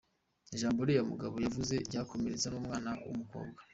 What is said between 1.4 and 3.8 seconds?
yavuze ryakomeretsa n’ umwana w’ umukobwa”.